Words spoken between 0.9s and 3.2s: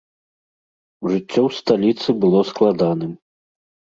Жыццё ў сталіцы было складаным.